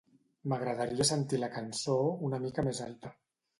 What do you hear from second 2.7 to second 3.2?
més alta.